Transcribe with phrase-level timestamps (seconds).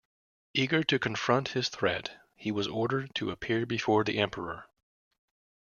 [0.55, 4.65] Eager to confront this threat, he was ordered to appear before the emperor.